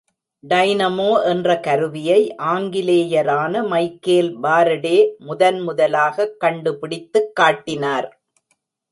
[0.43, 2.35] Dynamo என்ற கருவியை
[2.43, 4.95] ஆங்கிலேயரான மைக்கேல் பாரடே
[5.19, 8.07] முதன் முதலாகக் கண்டு பிடித்துக் காட்டினார்.